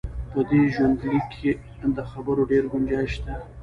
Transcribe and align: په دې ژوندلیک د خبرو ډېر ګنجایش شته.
په 0.31 0.39
دې 0.49 0.61
ژوندلیک 0.75 1.29
د 1.97 1.99
خبرو 2.11 2.41
ډېر 2.51 2.63
ګنجایش 2.71 3.11
شته. 3.17 3.35